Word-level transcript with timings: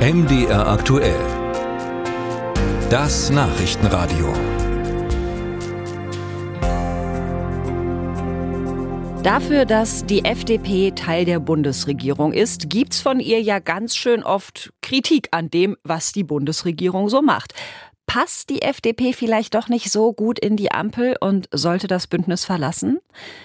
MDR 0.00 0.66
aktuell. 0.66 1.20
Das 2.88 3.28
Nachrichtenradio. 3.28 4.32
Dafür, 9.22 9.66
dass 9.66 10.06
die 10.06 10.24
FDP 10.24 10.92
Teil 10.92 11.26
der 11.26 11.38
Bundesregierung 11.38 12.32
ist, 12.32 12.70
gibt's 12.70 13.02
von 13.02 13.20
ihr 13.20 13.42
ja 13.42 13.58
ganz 13.58 13.94
schön 13.94 14.22
oft 14.22 14.72
Kritik 14.80 15.28
an 15.32 15.50
dem, 15.50 15.76
was 15.84 16.12
die 16.12 16.24
Bundesregierung 16.24 17.10
so 17.10 17.20
macht 17.20 17.52
passt 18.12 18.50
die 18.50 18.62
FDP 18.62 19.12
vielleicht 19.12 19.54
doch 19.54 19.68
nicht 19.68 19.88
so 19.92 20.12
gut 20.12 20.40
in 20.40 20.56
die 20.56 20.72
Ampel 20.72 21.14
und 21.20 21.48
sollte 21.52 21.86
das 21.86 22.08
Bündnis 22.08 22.44
verlassen? 22.44 22.98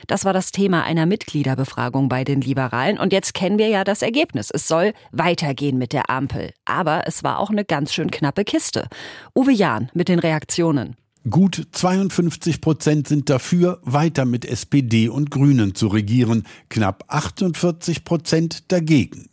Das 0.07 0.25
war 0.25 0.34
das 0.34 0.52
Thema 0.52 0.84
einer 0.84 1.05
Mitgliederbefragung 1.05 2.09
bei 2.09 2.23
den 2.23 2.41
Liberalen 2.41 2.97
und 2.97 3.14
jetzt 3.14 3.36
kennen 3.36 3.59
wir 3.59 3.68
ja 3.68 3.83
das 3.83 4.01
Ergebnis. 4.01 4.50
Es 4.51 4.68
soll 4.68 4.93
weitergehen 5.11 5.78
mit 5.78 5.93
der 5.93 6.09
Ampel. 6.09 6.50
Aber 6.65 7.04
es 7.06 7.23
war 7.23 7.37
auch 7.37 7.51
eine 7.51 7.64
ganz 7.64 7.93
schön 7.93 8.09
knappe 8.09 8.43
Kiste. 8.43 8.87
Uwe 9.36 9.51
Jahn 9.51 9.92
mit 9.93 10.09
den 10.09 10.18
Reaktionen. 10.18 10.95
Gut 11.29 11.68
52 11.71 12.59
Prozent 12.59 13.07
sind 13.07 13.29
dafür, 13.29 13.79
weiter 13.84 14.25
mit 14.25 14.45
SPD 14.45 15.09
und 15.09 15.29
Grünen 15.29 15.75
zu 15.75 15.89
regieren, 15.89 16.47
knapp 16.70 17.04
48 17.09 18.04
Prozent 18.04 18.71
dagegen. 18.71 19.29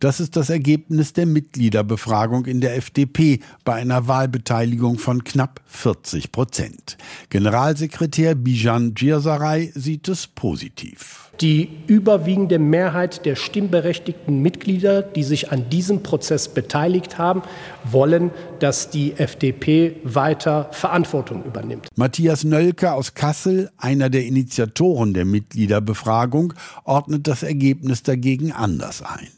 Das 0.00 0.20
ist 0.20 0.36
das 0.36 0.50
Ergebnis 0.50 1.12
der 1.12 1.26
Mitgliederbefragung 1.26 2.46
in 2.46 2.60
der 2.60 2.76
FDP 2.76 3.40
bei 3.64 3.74
einer 3.74 4.08
Wahlbeteiligung 4.08 4.98
von 4.98 5.24
knapp 5.24 5.60
40 5.66 6.32
Prozent. 6.32 6.96
Generalsekretär 7.30 8.34
Bijan 8.34 8.94
Djirsaray 8.94 9.72
sieht 9.74 10.08
es 10.08 10.26
positiv. 10.26 11.26
Die 11.40 11.68
überwiegende 11.86 12.58
Mehrheit 12.58 13.26
der 13.26 13.36
stimmberechtigten 13.36 14.40
Mitglieder, 14.40 15.02
die 15.02 15.22
sich 15.22 15.52
an 15.52 15.68
diesem 15.68 16.02
Prozess 16.02 16.48
beteiligt 16.48 17.18
haben, 17.18 17.42
wollen, 17.84 18.30
dass 18.58 18.88
die 18.88 19.12
FDP 19.12 19.96
weiter 20.02 20.70
Verantwortung 20.72 21.44
übernimmt. 21.44 21.88
Matthias 21.94 22.44
Nölke 22.44 22.92
aus 22.92 23.12
Kassel, 23.12 23.70
einer 23.76 24.08
der 24.08 24.24
Initiatoren 24.24 25.12
der 25.12 25.26
Mitgliederbefragung, 25.26 26.54
ordnet 26.84 27.26
das 27.26 27.42
Ergebnis 27.42 28.02
dagegen 28.02 28.52
anders 28.52 29.02
ein. 29.02 29.28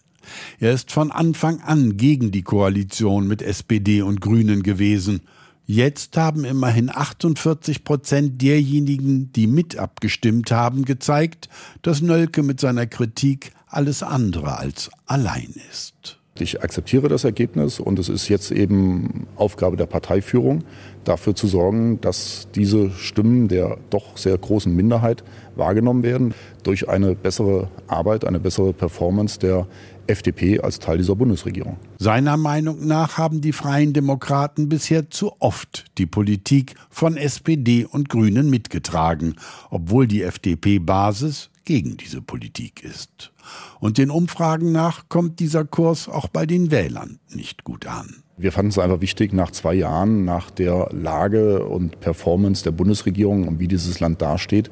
Er 0.60 0.72
ist 0.72 0.92
von 0.92 1.10
Anfang 1.10 1.60
an 1.60 1.96
gegen 1.96 2.30
die 2.30 2.42
Koalition 2.42 3.26
mit 3.28 3.42
SPD 3.42 4.02
und 4.02 4.20
Grünen 4.20 4.62
gewesen. 4.62 5.20
Jetzt 5.66 6.16
haben 6.16 6.44
immerhin 6.44 6.88
48 6.88 7.84
Prozent 7.84 8.40
derjenigen, 8.40 9.32
die 9.32 9.46
mit 9.46 9.76
abgestimmt 9.76 10.50
haben, 10.50 10.86
gezeigt, 10.86 11.50
dass 11.82 12.00
Nölke 12.00 12.42
mit 12.42 12.58
seiner 12.58 12.86
Kritik 12.86 13.52
alles 13.66 14.02
andere 14.02 14.56
als 14.58 14.90
allein 15.04 15.54
ist. 15.70 16.18
Ich 16.40 16.62
akzeptiere 16.62 17.08
das 17.08 17.24
Ergebnis 17.24 17.80
und 17.80 17.98
es 17.98 18.08
ist 18.08 18.28
jetzt 18.28 18.50
eben 18.50 19.26
Aufgabe 19.36 19.76
der 19.76 19.86
Parteiführung, 19.86 20.64
dafür 21.04 21.34
zu 21.34 21.46
sorgen, 21.46 22.00
dass 22.00 22.48
diese 22.54 22.90
Stimmen 22.90 23.48
der 23.48 23.78
doch 23.90 24.16
sehr 24.16 24.38
großen 24.38 24.74
Minderheit 24.74 25.24
wahrgenommen 25.56 26.02
werden 26.02 26.34
durch 26.62 26.88
eine 26.88 27.14
bessere 27.14 27.68
Arbeit, 27.88 28.24
eine 28.24 28.40
bessere 28.40 28.72
Performance 28.72 29.38
der 29.38 29.66
FDP 30.08 30.60
als 30.60 30.78
Teil 30.78 30.98
dieser 30.98 31.16
Bundesregierung. 31.16 31.76
Seiner 31.98 32.36
Meinung 32.36 32.86
nach 32.86 33.18
haben 33.18 33.40
die 33.40 33.52
Freien 33.52 33.92
Demokraten 33.92 34.68
bisher 34.68 35.10
zu 35.10 35.32
oft 35.38 35.86
die 35.98 36.06
Politik 36.06 36.74
von 36.90 37.16
SPD 37.16 37.84
und 37.84 38.08
Grünen 38.08 38.50
mitgetragen, 38.50 39.36
obwohl 39.70 40.06
die 40.06 40.22
FDP-Basis 40.22 41.50
gegen 41.64 41.96
diese 41.98 42.22
Politik 42.22 42.82
ist. 42.82 43.32
Und 43.80 43.98
den 43.98 44.10
Umfragen 44.10 44.72
nach 44.72 45.08
kommt 45.08 45.38
dieser 45.40 45.64
Kurs 45.64 46.08
auch 46.08 46.28
bei 46.28 46.46
den 46.46 46.70
Wählern 46.70 47.20
nicht 47.28 47.64
gut 47.64 47.86
an. 47.86 48.22
Wir 48.38 48.52
fanden 48.52 48.70
es 48.70 48.78
einfach 48.78 49.00
wichtig, 49.00 49.32
nach 49.32 49.50
zwei 49.50 49.74
Jahren, 49.74 50.24
nach 50.24 50.50
der 50.52 50.88
Lage 50.92 51.64
und 51.64 51.98
Performance 51.98 52.62
der 52.62 52.70
Bundesregierung 52.70 53.48
und 53.48 53.58
wie 53.58 53.66
dieses 53.66 53.98
Land 53.98 54.22
dasteht, 54.22 54.70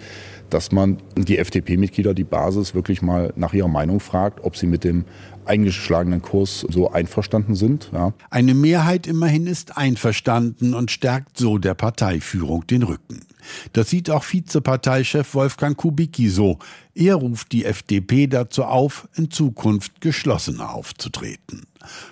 dass 0.50 0.70
man 0.70 0.98
die 1.16 1.38
FDP-Mitglieder, 1.38 2.14
die 2.14 2.22
Basis, 2.22 2.76
wirklich 2.76 3.02
mal 3.02 3.32
nach 3.34 3.52
ihrer 3.52 3.68
Meinung 3.68 3.98
fragt, 3.98 4.44
ob 4.44 4.56
sie 4.56 4.68
mit 4.68 4.84
dem 4.84 5.04
eingeschlagenen 5.44 6.22
Kurs 6.22 6.64
so 6.68 6.91
einverstanden 6.92 7.56
sind. 7.56 7.91
Ja. 7.92 8.12
Eine 8.30 8.54
Mehrheit 8.54 9.08
immerhin 9.08 9.48
ist 9.48 9.76
einverstanden 9.76 10.72
und 10.72 10.92
stärkt 10.92 11.36
so 11.36 11.58
der 11.58 11.74
Parteiführung 11.74 12.66
den 12.68 12.84
Rücken. 12.84 13.25
Das 13.72 13.90
sieht 13.90 14.10
auch 14.10 14.24
Vizeparteichef 14.24 15.34
Wolfgang 15.34 15.76
Kubicki 15.76 16.28
so. 16.28 16.58
Er 16.94 17.16
ruft 17.16 17.52
die 17.52 17.64
FDP 17.64 18.26
dazu 18.26 18.64
auf, 18.64 19.08
in 19.14 19.30
Zukunft 19.30 20.00
geschlossener 20.00 20.74
aufzutreten. 20.74 21.66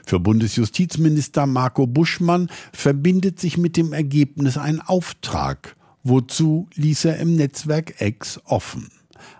Für 0.06 0.20
Bundesjustizminister 0.20 1.46
Marco 1.46 1.86
Buschmann 1.86 2.48
verbindet 2.72 3.40
sich 3.40 3.56
mit 3.56 3.76
dem 3.76 3.92
Ergebnis 3.92 4.58
ein 4.58 4.80
Auftrag. 4.80 5.76
Wozu 6.02 6.68
ließ 6.74 7.06
er 7.06 7.16
im 7.16 7.34
Netzwerk 7.36 8.00
X 8.00 8.40
offen? 8.44 8.90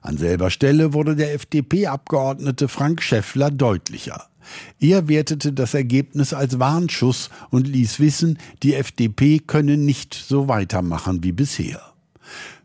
An 0.00 0.16
selber 0.16 0.50
Stelle 0.50 0.93
wurde 0.94 1.15
der 1.15 1.34
FDP-Abgeordnete 1.34 2.69
Frank 2.69 3.03
Schäffler 3.03 3.50
deutlicher. 3.50 4.28
Er 4.81 5.09
wertete 5.09 5.53
das 5.53 5.75
Ergebnis 5.75 6.32
als 6.32 6.59
Warnschuss 6.59 7.31
und 7.50 7.66
ließ 7.66 8.00
wissen, 8.00 8.38
die 8.62 8.75
FDP 8.75 9.38
könne 9.38 9.77
nicht 9.77 10.15
so 10.15 10.49
weitermachen 10.49 11.22
wie 11.22 11.32
bisher. 11.32 11.81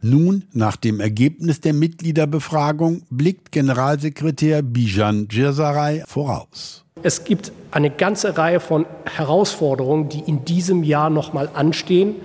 Nun, 0.01 0.45
nach 0.53 0.77
dem 0.77 0.99
Ergebnis 0.99 1.59
der 1.59 1.73
Mitgliederbefragung, 1.73 3.03
blickt 3.09 3.51
Generalsekretär 3.51 4.61
Bijan 4.61 5.27
Djirsaray 5.27 6.03
voraus. 6.07 6.85
Es 7.03 7.23
gibt 7.23 7.51
eine 7.71 7.89
ganze 7.89 8.37
Reihe 8.37 8.59
von 8.59 8.85
Herausforderungen, 9.05 10.09
die 10.09 10.19
in 10.19 10.45
diesem 10.45 10.83
Jahr 10.83 11.09
noch 11.09 11.33
mal 11.33 11.49
anstehen 11.53 12.15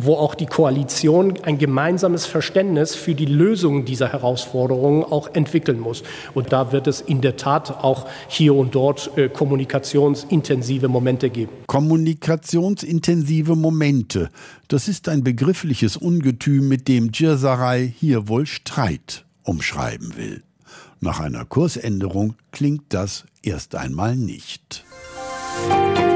wo 0.00 0.14
auch 0.14 0.34
die 0.34 0.46
Koalition 0.46 1.34
ein 1.42 1.58
gemeinsames 1.58 2.24
Verständnis 2.24 2.94
für 2.94 3.14
die 3.14 3.26
Lösung 3.26 3.84
dieser 3.84 4.12
Herausforderungen 4.12 5.02
auch 5.02 5.34
entwickeln 5.34 5.80
muss. 5.80 6.04
Und 6.34 6.52
da 6.52 6.70
wird 6.72 6.86
es 6.86 7.00
in 7.00 7.20
der 7.20 7.36
Tat 7.36 7.82
auch 7.82 8.06
hier 8.28 8.54
und 8.54 8.74
dort 8.74 9.10
äh, 9.16 9.28
kommunikationsintensive 9.28 10.88
Momente 10.88 11.30
geben. 11.30 11.52
Kommunikationsintensive 11.66 13.56
Momente, 13.56 14.30
das 14.68 14.86
ist 14.86 15.08
ein 15.08 15.24
begriffliches 15.24 15.96
Ungetüm, 15.96 16.68
mit 16.68 16.86
dem 16.86 17.10
Djirsaray 17.10 17.92
hier 17.98 18.28
wohl 18.28 18.46
Streit 18.46 19.24
umschreiben 19.42 20.16
will. 20.16 20.42
Nach 21.00 21.18
einer 21.20 21.44
Kursänderung 21.44 22.34
klingt 22.52 22.84
das 22.90 23.24
erst 23.42 23.74
einmal 23.74 24.16
nicht. 24.16 24.84
Musik 25.68 26.07